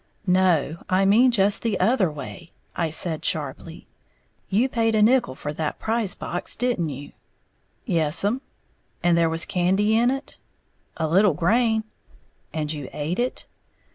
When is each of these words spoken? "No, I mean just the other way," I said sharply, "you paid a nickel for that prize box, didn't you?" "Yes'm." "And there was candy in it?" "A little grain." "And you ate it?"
"No, 0.25 0.77
I 0.89 1.05
mean 1.05 1.29
just 1.29 1.61
the 1.61 1.79
other 1.79 2.11
way," 2.11 2.53
I 2.75 2.89
said 2.89 3.23
sharply, 3.23 3.85
"you 4.49 4.67
paid 4.67 4.95
a 4.95 5.03
nickel 5.03 5.35
for 5.35 5.53
that 5.53 5.77
prize 5.77 6.15
box, 6.15 6.55
didn't 6.55 6.89
you?" 6.89 7.11
"Yes'm." 7.85 8.41
"And 9.03 9.15
there 9.15 9.29
was 9.29 9.45
candy 9.45 9.95
in 9.95 10.09
it?" 10.09 10.39
"A 10.97 11.07
little 11.07 11.35
grain." 11.35 11.83
"And 12.51 12.73
you 12.73 12.89
ate 12.93 13.19
it?" 13.19 13.45